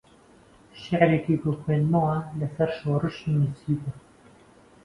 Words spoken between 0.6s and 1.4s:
شیعرێکی